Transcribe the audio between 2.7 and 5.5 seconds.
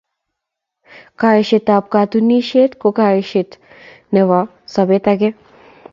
ko koashoet Nebo Sabet agenge